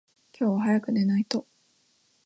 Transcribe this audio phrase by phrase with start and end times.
[0.35, 1.45] 今日は早く寝ないと。